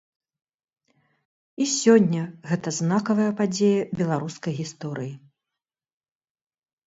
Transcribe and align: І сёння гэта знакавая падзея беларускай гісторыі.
І 1.65 1.65
сёння 1.81 2.23
гэта 2.51 2.69
знакавая 2.79 3.29
падзея 3.41 3.83
беларускай 4.01 4.53
гісторыі. 4.61 5.11